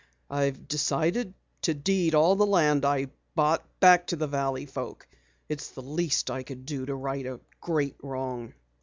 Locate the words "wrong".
8.01-8.55